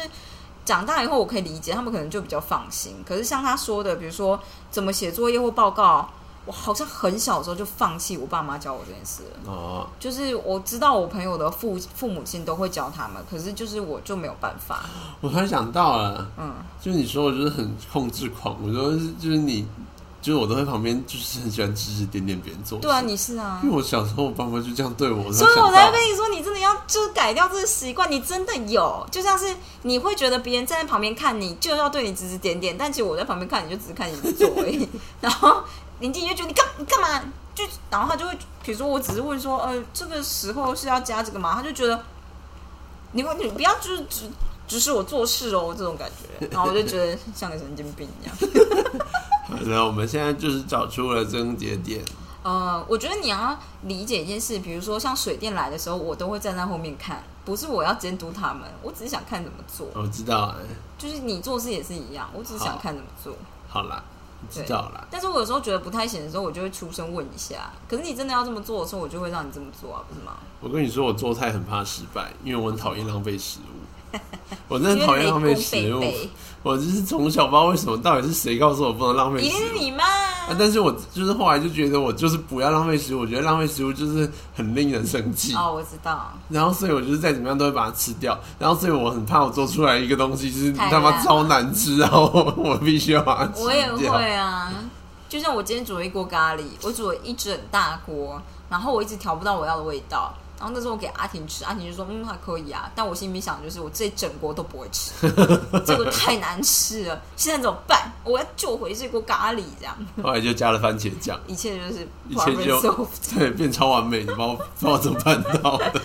[0.63, 3.03] 长大以后我可以理解，他们可能就比较放心。
[3.05, 6.09] 可是像他说的，比如说怎么写作业或报告。
[6.45, 9.51] 我好像很小的时候就放弃我爸妈教我这件事了。
[9.51, 14.83] 哦，就是我知道我朋友的父父母亲都会教他们，可是就是我就没有办法。
[15.21, 19.65] 我突然想到了，嗯，就是你说我就是很控制狂，我说是就是你，
[20.21, 22.77] 就是我都在旁边，就是很喜欢指指点点别人做。
[22.79, 28.11] 对啊，你是啊，因为我小时候我爸妈就这样对我，所以我才跟你说，你真的要就是改掉这个习惯。
[28.11, 34.85] 你真的有，就像是你会觉得别人站在旁边看你就要对你指指点点，但其实我在旁边看你就只是看你做而已，
[35.21, 35.63] 然后。
[35.99, 37.21] 林静就觉得你干你干嘛？
[37.55, 41.53] 就然后他就会，比如说我只是问说，呃，这个时候是要加这个吗？
[41.53, 42.03] 他就觉得，
[43.11, 44.27] 你你不要就是只
[44.67, 48.35] 只是我做事哦这种感觉，然后我就觉得像个神经病一样。
[49.47, 52.03] 好的，我们现在就是找出了症结点。
[52.41, 59.87] 呃，我觉得你要理解一件事，比如说像水电来的时候，我都会站在后面看，不是我要监督他们，我只是想看怎么做。
[59.93, 60.55] 我知道，
[60.97, 63.35] 就是你做事也是一样，我只是想看怎么做。
[63.69, 64.03] 好了。
[64.49, 67.71] 知道啦，但是我有时候觉得不太行的时候，我就会出声问一下。
[67.87, 70.37] 可是你真的要这么做的时候，我就会让你这么做啊，不是吗？
[70.59, 73.82] 我跟你说，我做菜很怕失败，因为我很讨厌浪费食物。
[74.67, 76.03] 我真的讨厌浪费食物。
[76.63, 79.41] 我就是从小不知道为什么，到底是谁告诉我不能浪费？
[79.41, 80.05] 一定是你吗？
[80.57, 83.19] 但是我就是后来就觉得，我就是不要浪费食物。
[83.19, 85.53] 我觉得浪费食物就是很令人生气。
[85.55, 86.31] 哦，我知道。
[86.47, 88.39] 然后，所以我就是再怎么样都会把它吃掉。
[88.57, 93.63] 然后，所以我很怕我做出来一个东西就是他妈超难吃，然后我必须要把它吃掉。
[93.65, 94.71] 我也会啊，
[95.27, 100.33] 就像我今天煮了一锅咖喱，我煮了一整大锅，然后我一直调不到我要的味道。
[100.63, 105.11] 然后那时候我给阿婷吃，阿婷就说：“嗯，还可以啊。”但我心里想，就是我这整锅都不会吃，
[105.85, 107.21] 这个太难吃了。
[107.35, 108.09] 现在怎么办？
[108.23, 109.93] 我要救回这锅咖喱，这样。
[110.23, 116.01] 后来就加了番茄酱，一切就是一切就对变超完美，你不知道不知道怎么办到的。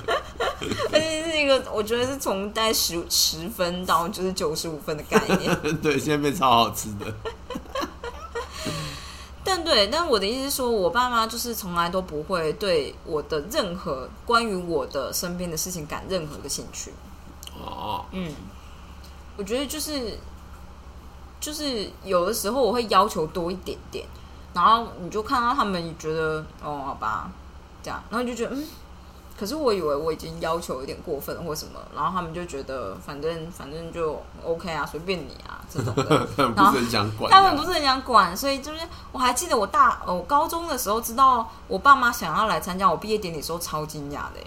[0.93, 5.57] 而且是一个，我觉得是从大概十十分到就是九十五分的概念。
[5.81, 7.07] 对，现在变超好吃的。
[9.59, 16.93] 但对，但我的意思是说，我爸妈就是从来都不会对我的任何关于我的身边的事情感任何的兴趣。
[17.61, 18.33] 哦，嗯，
[19.37, 20.17] 我觉得就是
[21.41, 24.07] 就是有的时候我会要求多一点点，
[24.55, 27.29] 然后你就看到他们觉得哦，好吧，
[27.83, 28.65] 这样，然后你就觉得嗯。
[29.39, 36.27] 可是我以为我已经要求有点过分或什么，然后他们就觉得反正反正就 OK 啊，随便你啊这种的。
[36.37, 38.81] 他们不是很想管，他们不是很想管，所以就是
[39.13, 44.41] 我还记得我大我高中的时候，知道我爸妈想要来参加我毕业典礼的时候，超惊讶的。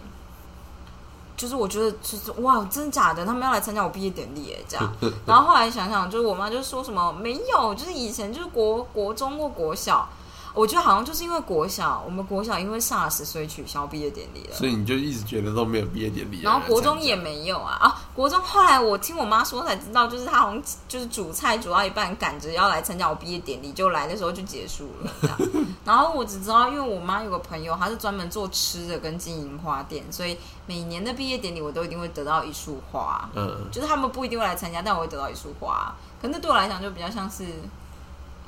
[1.38, 4.94] 就是我觉得就是哇，真的假的，他们要来参加我毕业典礼哎，这样。
[5.26, 10.08] 然后后来想想，就是我妈就说什么没有，就是以前就是国国中或国小。
[10.54, 16.42] 我觉得好像就是因为国小，我们国小因为 SARS 所以取消毕业典礼了，所以你就一直觉得都没有毕业典礼。
[16.42, 18.02] 然后国中也没有啊啊！
[18.14, 25.38] 国中后来我听我妈说才知道，就是她好像就是煮菜煮到一半，赶着要来参加我毕业典礼，就来的时候就结束了这样。
[25.86, 33.30] 然后我只知道，因为我妈有个朋友，她是专门做吃的跟经营花店，所以每年的毕业典礼我都一定会得到一束花。
[33.36, 35.96] 嗯，就是他们不一定会来参加，但我会得到一束花。
[36.22, 37.46] 可那对我来讲就比较像是。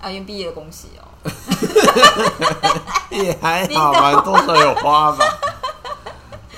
[0.02, 1.08] 啊，因为毕业恭喜哦，
[3.12, 5.26] 也还好吧，多少有花吧。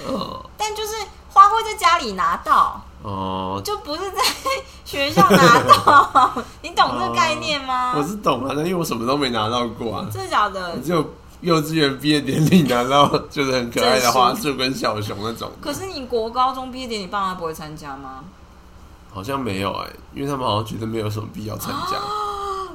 [0.08, 0.94] 哦， 但就是
[1.32, 4.22] 花会在家里拿到哦，就不是在
[4.84, 6.34] 学校拿到。
[6.62, 7.94] 你懂这个概念吗？
[7.96, 10.08] 我是懂啊，但因为我什么都没拿到过啊。
[10.12, 10.78] 真的假的？
[10.80, 15.52] 只有幼稚园毕业典礼拿到，就是很可爱的花束跟小熊那种。
[15.62, 18.24] 可是你国高中毕业典礼，爸妈不会参加吗？
[19.14, 21.98] 好像没有哎，因为他们好像觉得没有什么必要参加。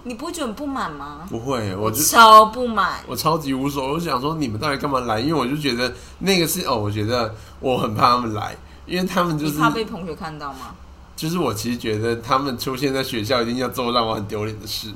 [0.05, 1.27] 你不会觉得很不满吗？
[1.29, 3.93] 不会，我就超不满，我超级无所谓。
[3.95, 5.21] 我想说，你们到底干嘛来？
[5.21, 10.75] 因为我就觉得那个是哦，我觉得我很怕他们来，因为他们就是怕被同学看到吗？
[11.17, 14.89] 就是我其实觉得他们出现在学校一定要做让我很丢脸的事。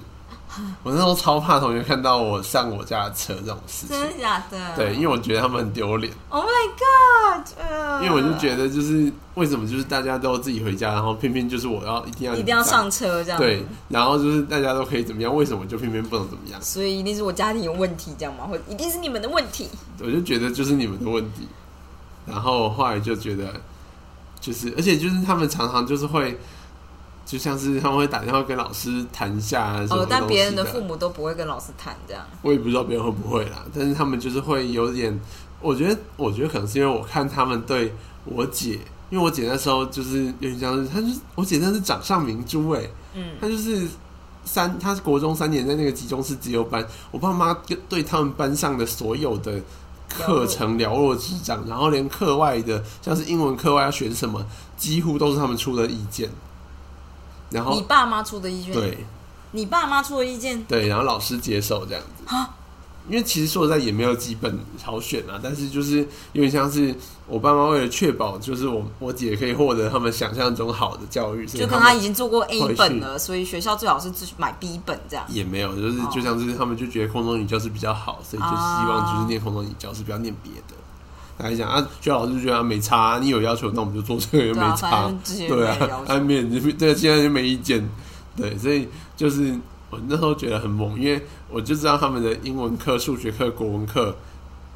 [0.83, 4.77] 我那时候超怕同学看到我上我家的车这种事情，真的假的？
[4.77, 6.13] 对，因为我觉得他们很丢脸。
[6.29, 8.03] Oh my god！
[8.03, 13.39] 因为我就觉得，就是为什么就是大家都自己回家，然后偏偏就是我要一定要一定要上车这样。
[13.39, 16.61] 对，然后就是大家都可以怎么样，为什么就偏偏不能怎么样？
[16.63, 18.47] 所以一定是我家庭有问题这样吗？
[18.49, 19.69] 或一定是你们的问题？
[20.01, 21.49] 我就觉得就是你们的问题。
[22.27, 23.55] 然后后来就觉得，
[24.41, 26.39] 就是而且就是他们常常就是会。
[27.25, 32.23] 就像是他们会打电话跟老师谈下什么但别人的父母都不会跟老师谈这样。
[32.43, 35.19] 我也不知道别人会不会啦，但是他们就是会有点，
[35.61, 42.83] 我觉得，我觉得可能是因为我看他们对我姐，因为我姐那时候就是有点像是，她就是我姐那是掌上明珠哎，
[43.15, 43.89] 嗯，她就是
[44.45, 47.57] 三，她是国中三年在那个集中式自由班，我爸妈
[47.89, 49.59] 对他们班上的所有的
[50.09, 54.45] 课程了若指掌，然后连课外的，像是英文课外要选什么，
[54.77, 56.29] 几乎都是他们出的意见。
[57.51, 58.99] 然后你爸妈出的意见，对，
[59.53, 62.35] 你爸妈出的意见，对，然后老师接受这样子。
[63.07, 65.99] 因为其实说实在也没有几本好选啊，但是就是
[66.33, 66.95] 有点像是
[67.27, 75.27] 我爸妈为了确保，就是我我姐可以获得他们想象中好的教育，就跟他已经做过 A 本了，所以学校最好是买 B 本这样。
[75.29, 80.75] 也没有，就是就像是他们就觉得空中女教是比较好，所以就希望就是念空中女教是不要念别的。
[81.39, 85.13] 来讲啊，学校老师觉得没差，你有要求，那我们就做这个，又没差，
[85.49, 87.89] 对啊，安面对，现在就没意见，
[88.37, 89.55] 对，所以就是
[89.91, 91.21] 我那时候觉得很猛，因为
[91.51, 94.17] 我就知道他们的英文课、数学课、国文课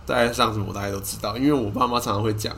[0.06, 2.54] 大概上什么，我大概都知道，因为我爸妈常常会讲。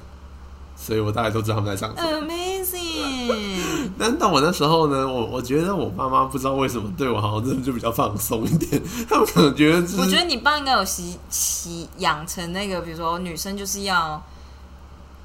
[0.83, 2.27] 所以我大概都知道他们在上什么。
[2.27, 3.60] Amazing！
[4.01, 8.83] 但到我那时候呢，我我觉得我爸妈不知道为什么对我好像真的就比较放松一点。
[9.07, 14.23] 他们可能觉得，我觉得你爸应该有习习养成那个，比如说女生就是要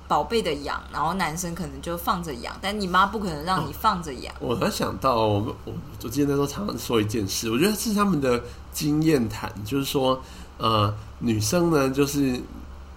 [0.10, 2.54] 宝贝的养，然后男生可能就放着养。
[2.62, 4.36] 但你妈不可能让你放着养。
[4.40, 10.22] 我还想到，我我我记得那时候常常说一件事，我觉得是他们的经验谈，就是说，
[10.58, 12.42] 呃，女生呢，就是。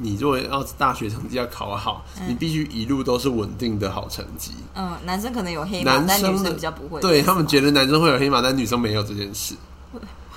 [0.01, 4.53] 你如果要大学成绩要考好，你必须一路都是稳定的好成绩。
[4.75, 7.01] 嗯，男生可能有黑马，但女生比较不会。
[7.01, 9.57] 对他们觉得男生会有黑马，但女生没有这件事。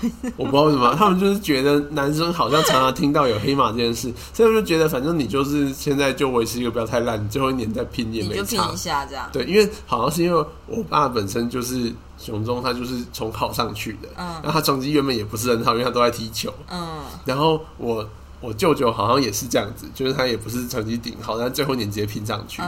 [0.36, 8.36] 我不知道为什么，他们就是觉得男生好像常常听到有黑马这件事，所以就觉得反正你就是现在就维持一个不要太烂，最后一年再拼也没差。
[8.38, 9.30] 就拼一下这样。
[9.32, 18.04] 对，因为好像是因为我爸本身就是雄中，他就是从考上去的，嗯，那他成绩原本也不是很好，因为他都在踢球，嗯，然后我。
[18.41, 22.62] 我舅舅好像也是这样子，就是他也不是成绩顶好，但最后年直接拼上去。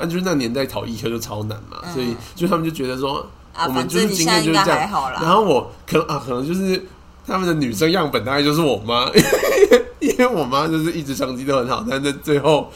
[0.00, 3.24] 那就是那年代考医科就超难嘛，所以就他们就觉得说，
[3.66, 4.90] 我们就是经验就是这样。
[5.20, 6.84] 然后我可能啊，可能就是
[7.26, 9.06] 他们的女生样本大概就是我妈，
[10.00, 12.72] 因为我妈就是一直成绩都很好，但是最后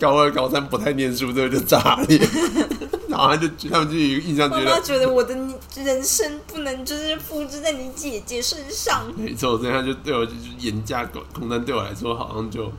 [0.00, 2.18] 高二高三不太念书，这个就炸裂。
[3.14, 5.34] 然后他就他们就有印象，觉得觉得我的
[5.76, 9.04] 人生不能就是复制在你姐姐身上。
[9.16, 12.72] 没错，所以他就对我就是严加管控，但对我来说好像就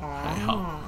[0.00, 0.80] 还好。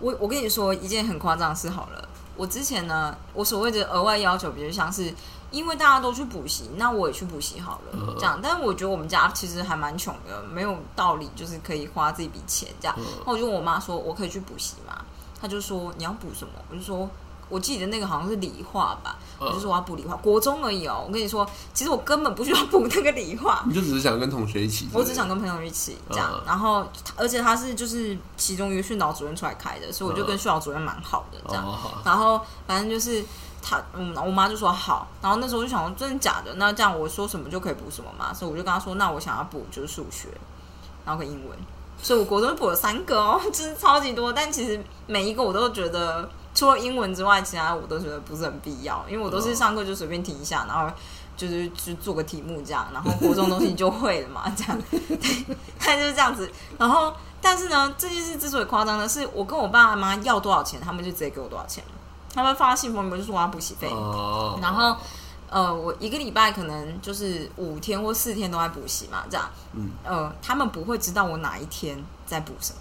[0.00, 5.12] 我我跟你说一件很夸张的事好了，我之前呢，我所谓的额外要求，比如像是
[5.50, 8.40] 因为大家都去补习，那我也去补习好了，嗯这样。
[8.42, 12.94] 但是我觉得我们家其实还蛮穷的，没有道理就是可以花这笔钱这样。
[12.98, 15.04] 嗯那我就问我妈说，我可以去补习吗？
[15.38, 16.52] 她就说你要补什么？
[16.70, 17.08] 我就说。
[17.50, 21.04] 我记得那个好像是理化吧，嗯我就说我要补理化，国中而已哦。
[21.06, 26.86] 我跟你说，其实我根本不需要补那个理化，你就只是想跟同学一起，我只想跟朋友一起这样，嗯然后
[27.16, 31.66] 而且他是就是其中一个训导主任出来开的，所以我就跟训导主任蛮好的这样。
[32.04, 33.24] 然后反正就是
[33.60, 36.54] 他，嗯，我妈就说好，然后那时候我就想说真的假的？
[36.54, 40.28] 那这样我说什么就可以补什么嘛，所以我就跟他说，那我想要补就是数学，
[41.04, 41.58] 然后跟英文，
[42.00, 46.28] 所以我国中补了三个哦，就是超级多，但其实每一个我都觉得。
[46.54, 50.92] 除了英文之外，其他我都觉得不是很必要，因为我都是上课就随便听一下，然后
[51.36, 56.50] 就是去做个题目这样，然后国中东西就会了嘛，这样，对，他就是这样子。
[56.78, 61.82] 然后，但是呢，这件事之所以夸张的是，我跟我爸妈要多少钱，他们就直接给我多少钱，
[62.34, 64.96] 他们发信封里面就说我要补习费，哦，然后。
[65.52, 69.50] 呃，我一个礼拜可能就是五天或四天都在补习嘛，这样。
[69.72, 69.90] 嗯。
[70.04, 72.78] 呃，他们不会知道我哪一天在补什么，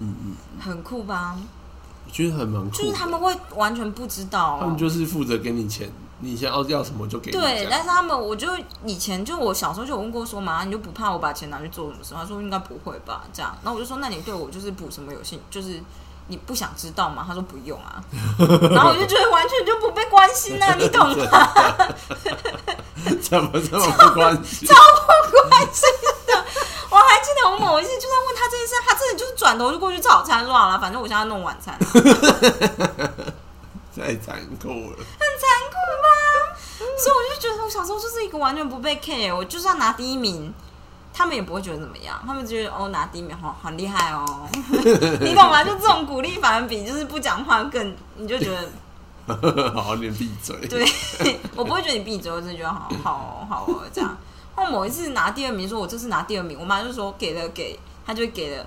[0.00, 1.34] 嗯嗯，很酷吧？
[2.14, 8.48] 我觉得很蛮酷，就是他们会完全不知道、他们就是负责给你钱，你想要要什么就给你对，但是他们，我就
[8.84, 12.14] 以前就我小时候就有问过说嘛，你就不怕我把钱拿去做什么事？
[12.14, 13.52] 他说应该不会吧，这样。
[13.64, 15.82] 然后我就说，那你对我就是补什么有兴，就是
[16.28, 17.24] 你不想知道吗？
[17.26, 18.00] 他说不用啊。
[18.70, 21.52] 然后我就觉得完全就不被关心啊，你懂吗？
[23.20, 24.68] 怎么这么不关心？
[24.70, 24.76] 超
[25.32, 25.90] 不关心
[27.24, 31.76] 记得我某一次就在问他这件事，他真的就是转头就过去炒餐，说好了，反正我现在弄晚餐，
[33.96, 36.06] 太残酷了，很残酷吧？
[36.98, 40.52] 所以我就觉得我小时候就是一个完全不被 care，我就算拿第一名。
[41.16, 44.48] 他们也不会觉得怎么样，他们觉得哦拿第一名好很厉害哦，
[45.22, 45.62] 你懂吗？
[45.62, 48.68] 就这种鼓励反而比就是不讲话更，你就觉得
[49.72, 50.56] 好好点闭嘴。
[50.66, 50.84] 对，
[51.54, 54.18] 我不会觉得你闭嘴，我只是觉得好好哦好哦这样。
[54.56, 58.66] 然后某一次拿第二名，说我这次拿第二名，我妈就说给了给，她就给了。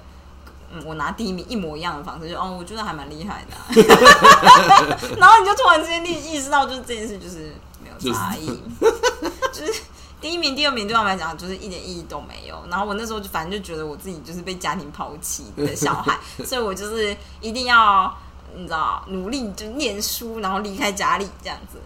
[0.69, 3.63] 嗯，我拿第一名一模一样的方式，就哦，我觉得还蛮厉害的啊、
[5.17, 8.47] 然后你就突然之间意意识到，就是这件事就是没有差异，
[9.53, 9.81] 就是
[10.19, 12.61] 第一名、第二名对他们来讲就是一点意义都没有。
[12.69, 18.13] 然后我那时候就反正就觉得我自己就是被家庭抛弃的小孩， 所以我就是一定要
[18.53, 21.79] 你知道努力就念书，然后离开家里这样子。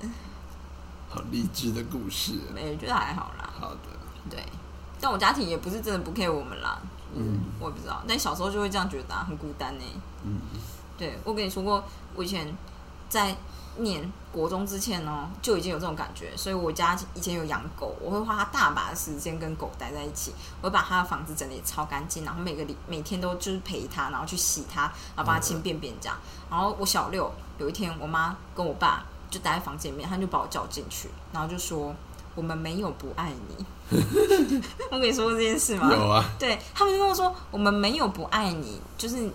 [1.08, 2.32] 好励志的故事。
[2.52, 3.91] 没觉得还好啦，好的，
[4.30, 4.44] 对。
[5.00, 6.80] 但我家庭也不是真的不 care 我们啦，
[7.16, 8.04] 嗯我也不知道。
[8.08, 9.84] 但小时候就会这样觉得、啊，很孤单呢、
[10.24, 10.40] 嗯，
[10.98, 12.56] 对我跟你说过，我以前
[13.10, 13.36] 在
[13.78, 24.82] 念国中之前呢，就已经有这种感觉，所以我家以前有养狗，我会花大把的时间跟狗待在一起，我会把它的房子整理得超干净，然后每个礼每天都就是陪它，然后去洗它，
[25.16, 26.16] 然后帮它清便便这样。
[26.48, 31.96] 然后我小六有一天，我妈跟我爸就待在房间里面，他就把我叫进去，然后就说
[32.36, 33.66] ：“我们没有不爱你。”
[34.90, 35.92] 我跟你说过这件事吗？
[35.92, 39.30] 有啊，对他们就跟我说，我们没有不爱你，就是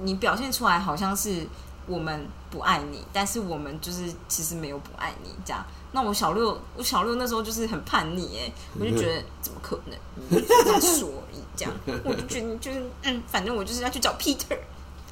[0.00, 1.46] 你表现出来好像是
[1.86, 5.62] 我们不爱你，但是我们就是其实没有不爱你这样。
[5.92, 9.98] 那我小六，我小六那时候就是很叛逆哎，我就觉得怎么可能？
[10.30, 14.58] 你就这样说而已这样，我就觉得就是嗯，反正我就是要去找 Peter，Peter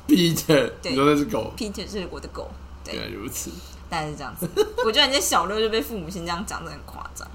[0.06, 1.52] 闭着，对你说那只狗，
[1.86, 2.50] 是我的狗，
[2.82, 3.50] 对，原来如此。
[3.88, 4.48] 大概是这样子。
[4.84, 7.26] 我觉得人家小六就被父母亲这样讲的很夸张。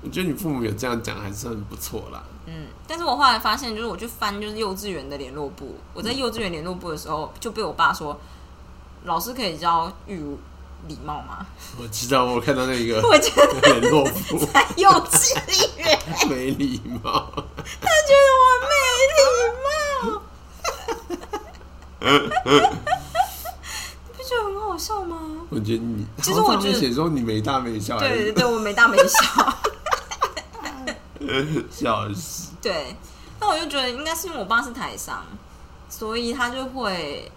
[0.00, 2.22] 我觉得你父母有这样讲，还是很不错啦。
[2.46, 8.18] 嗯，但是我后来发现，就是我去翻就是幼稚园的联络部，我在幼稚园联络部的时候，就被我爸说，
[9.04, 10.38] 老师可以教育如
[10.86, 11.44] 礼貌吗？
[11.82, 15.34] 我知道，我看到那个我觉得 联络部在幼稚
[15.76, 15.98] 园，
[16.30, 17.32] 没礼貌，
[17.80, 18.74] 他觉得我没
[19.16, 19.20] 礼
[22.86, 22.97] 貌，
[24.78, 25.18] 笑吗？
[25.50, 29.58] 我觉得你，其实我上面觉得写说你没大没小，对对对，我没大没小，
[31.70, 32.52] 笑死。
[32.62, 32.96] 对，
[33.40, 35.24] 那我就觉得应该是因为我爸是台商，
[35.90, 37.30] 所以他就会。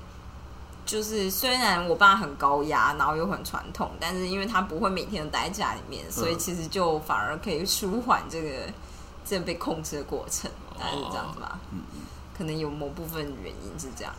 [0.83, 8.49] 就是虽然我爸很高压，然后又很传统，但是因为他不会每天都待在家里面，所以其实就反而可以舒缓这个
[9.23, 11.57] 这个被控制的过程，大概是这样子吧。
[11.71, 11.81] 嗯
[12.35, 14.11] 可能有某部分原因是这样。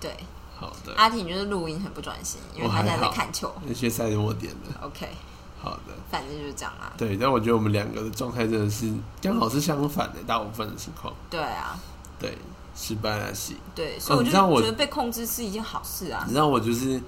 [0.00, 0.16] 对，
[0.60, 3.50] 好的，阿婷就是录音很不专心，因为他现在在看球。
[3.64, 5.08] 那些赛我点的，OK，
[5.62, 5.94] 好的。
[6.10, 6.92] 反正就是这样啦。
[6.98, 8.92] 对，但我觉得我们两个的状态真的是
[9.22, 11.14] 刚好是相反的，大部分的情况。
[11.30, 11.78] 对啊，
[12.18, 12.36] 对，
[12.76, 13.54] 失败了是。
[13.74, 16.32] 对，所以我就哦你知道我觉得被控制是一件好事啊你。
[16.32, 17.00] 知道我就是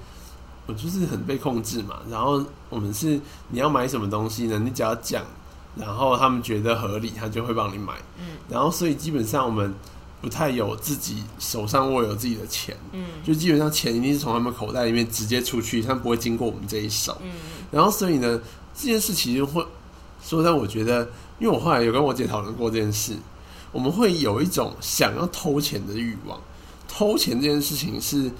[0.66, 4.58] 我就是很被控制嘛，然后我们是你要买什么东西呢？
[4.58, 5.22] 你只要讲，
[5.76, 7.94] 然后他们觉得合理，他就会帮你买。
[8.18, 9.74] 嗯，然后所以基本上我们
[10.22, 17.18] 不太有自己手上握有自己的钱，嗯就基本上钱一定是从他们口袋里面直接出去，他们不会经过我们这一手。
[17.22, 17.30] 嗯
[17.72, 18.40] 然后所以呢，
[18.74, 19.66] 这件事其实会
[20.24, 21.02] 说让我觉得，
[21.40, 23.16] 因为我后来有跟我姐讨论过这件事，
[23.72, 26.40] 我们会有一种想要偷钱的欲望。
[26.86, 28.30] 偷钱这件事情是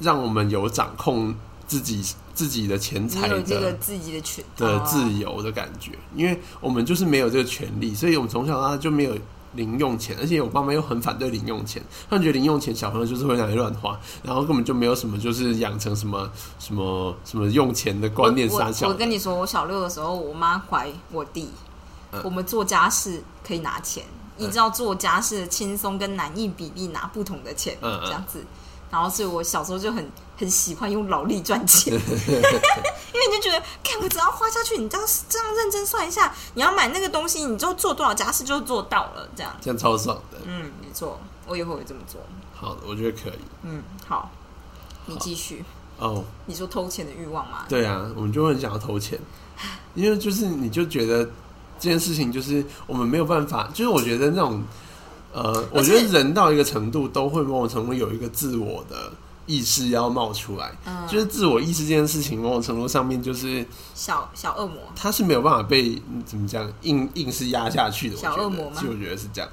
[0.00, 1.34] 让我们有掌控
[1.66, 2.02] 自己
[2.34, 9.14] 自己的钱财有这个的自己的权的哦自由的感觉，因为我们就是没有这个权利，所以我们从小到大就没有
[9.54, 21.48] 零用钱，而且我爸妈又很反对零用钱，他们觉得零用钱小朋友就是会拿来乱花，然后根本就没有什么就是养成什么什么什么用钱的观念我我傻小我跟你说，我小六的时候，我妈怀我弟，
[22.12, 22.20] 嗯。
[22.24, 24.04] 我们做家事可以拿钱，
[24.38, 28.44] 依照做家事的轻松跟难易比例拿不同的钱，这样子。
[28.90, 30.06] 然后，所以我小时候就很
[30.42, 39.56] 很喜欢用劳力赚钱， 因为你就觉得，看我只要花下去，你这样这样认真算一下，你要买那个东西，你就做多少家事就做到了，这样。
[39.60, 40.38] 这样超爽的。
[40.44, 42.20] 嗯，没错，我以后会这么做。
[42.52, 43.38] 好的，我觉得可以。
[43.62, 44.32] 嗯，好，
[45.06, 45.64] 你继续。
[46.00, 47.66] 哦，你说偷钱的欲望吗？
[47.68, 49.16] 对啊，我们就会很想要偷钱，
[49.94, 51.24] 因为就是你就觉得
[51.78, 54.60] 这件事情就是我们没有办法，就是我觉得那种
[55.32, 59.12] 呃，我觉得人到一个程度都会某种程度有一个自我的
[59.46, 63.64] 意识要冒出来，嗯，就是自我意识这件事情，某种程度上面就是
[63.94, 64.76] 小小恶魔。
[64.94, 68.16] 他是没有办法被嗯怎么讲硬硬是压下去的。
[68.16, 69.50] 小恶魔吗其实我觉得是这样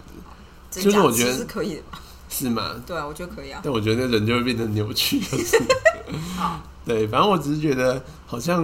[0.71, 1.99] 子，就是我觉得是可以的吧？
[2.29, 2.75] 是吗？
[2.85, 3.59] 对啊，我觉得可以啊。
[3.63, 5.57] 但我觉得那人就会变得扭曲，就是
[6.37, 8.63] 好，对，反正我只是觉得好像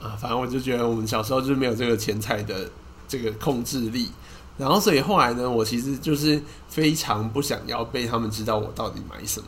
[0.00, 2.70] 啊，反正我就觉得我们小时候就是没有这个钱财的
[3.08, 4.08] 这个控制力，
[4.56, 9.46] 然后所以后来呢，我其实就是非常不想要被他们知道我到底买什么，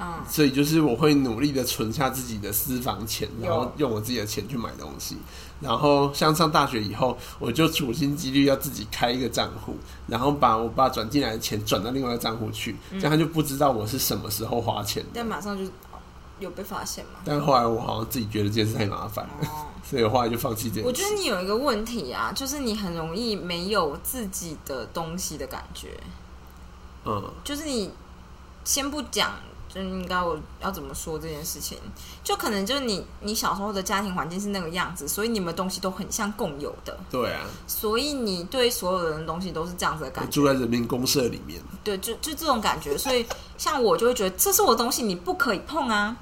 [0.00, 5.16] 嗯，所以就是我会努力的存下自己的私房钱，然后用我自己的钱去买东西。
[5.60, 9.76] 然后像上大学以后，我就处心积虑要自己开一个账户，
[10.06, 15.26] 然后把我爸转进来的钱转到另外一个账户去，这样他就不知道我是什么时候花钱的但。
[15.26, 15.98] 马上就哦
[16.38, 17.18] 有被发现嘛？
[17.24, 20.86] 但后来我好像自己觉得这件事太麻烦了，哦，所以我后来就放弃这件事。
[20.86, 25.88] 我觉得你有一个问题啊，就是你很容易没有自己的东西的感觉，
[27.04, 27.90] 嗯，就是你
[28.64, 29.32] 先不讲。
[29.68, 31.76] 就应该我要怎么说这件事情？
[32.24, 40.30] 就可能就是你你小时候的家庭环境是那个样子，所以你们东西都很像共有的，对啊，所以你对所有人的东西都是这样子的感觉。
[40.30, 46.16] 住在人民公社里面，对，就就这种感觉，所以像我就会觉得这是我的东西，你不可以碰啊。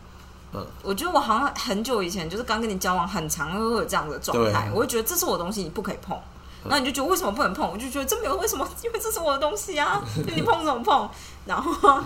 [0.52, 6.18] 嗯，我觉得我好像很久以前就是刚跟你交往很长，会有这样的状态对，我会觉得这是我的东西，你不可以碰。
[6.68, 7.70] 然后你就觉得为什么不能碰？
[7.70, 11.08] 我就觉得这没有为什么， 因为这是我的东西啊， 就你碰怎么碰？
[11.46, 12.02] 然后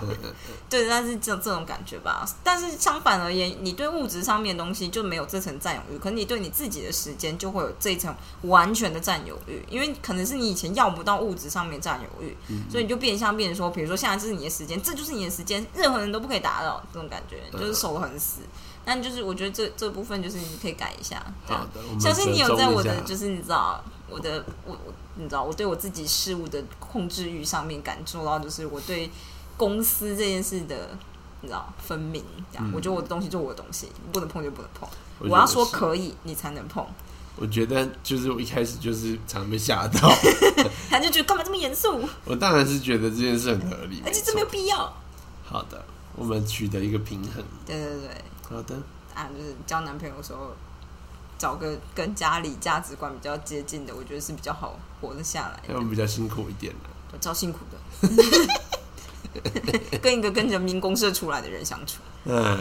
[0.68, 2.24] 对，但是这这种感觉吧。
[2.44, 12.36] 但是相反而言，你对物质上面的东西就没有这层占有欲，可是你对你自己的时间就会有这一层完全的占有欲，因为可能是你以前要不到物质上面占有欲，
[12.70, 18.40] 所以你就变相变成说，比如说现在这是你的时间，这就是你的时间，任何人都不可以打扰，这种感觉就是守得很死。
[18.82, 21.68] 但就是我觉得这这部分就是你可以改一下，这样好。
[21.74, 29.10] 的，相信你有在我的就是你知道我的我我你知道我对我自己事物的控制欲上面感受到，就是我对
[29.60, 30.88] 公司这件事的
[31.42, 34.88] 你知道分明，这样、嗯我觉得我的东西就是我的东西，你不能碰就不能碰。
[35.18, 36.82] 我我要说可以，你才能碰。
[37.36, 40.10] 我觉得就是我一开始就是常被吓到，
[40.88, 44.90] 他就觉得干嘛这么严肃，我当然是觉得这件事很合理， 而且这没有必要。
[45.44, 45.84] 好的，
[46.16, 47.44] 我们取得一个平衡。
[47.66, 48.74] 对对对，好的，
[49.14, 50.56] 啊，就是交男朋友的时候。
[51.40, 55.76] 找个跟家里价值观比较接近的，我觉得是比较好活得下来的那。
[55.76, 56.90] 我们比较辛苦一点的。
[57.14, 57.78] 我超辛苦的，
[60.02, 62.00] 跟一个跟人民公社出来的人相处。
[62.24, 62.56] 嗯，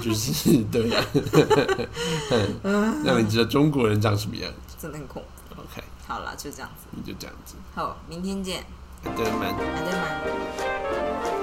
[0.00, 1.04] 就是对呀、
[3.04, 4.76] 让你知道中国人长什么样子。
[4.80, 5.60] 真的很恐怖。
[5.60, 6.86] OK，好了，就这样子。
[6.90, 7.54] 你就这样子。
[7.74, 8.64] 好，明天见，
[9.04, 9.56] 好的，蛮。
[9.56, 11.41] 拜拜。